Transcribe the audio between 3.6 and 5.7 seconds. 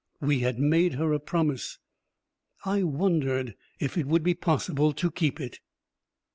if it would be possible to keep it.